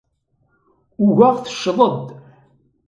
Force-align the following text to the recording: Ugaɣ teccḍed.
Ugaɣ 1.03 1.35
teccḍed. 1.43 2.03